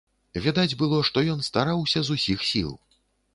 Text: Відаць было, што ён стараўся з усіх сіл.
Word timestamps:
Відаць 0.45 0.77
было, 0.79 1.01
што 1.09 1.23
ён 1.33 1.43
стараўся 1.49 2.03
з 2.09 2.17
усіх 2.17 2.39
сіл. 2.55 2.73